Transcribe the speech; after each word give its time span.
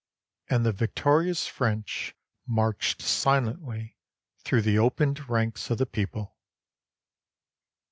And 0.49 0.65
the 0.65 0.71
victorious 0.71 1.45
French 1.45 2.15
marched 2.47 3.03
silently 3.03 3.99
through 4.39 4.63
the 4.63 4.79
opened 4.79 5.29
ranks 5.29 5.69
of 5.69 5.77
the 5.77 5.85
people. 5.85 6.37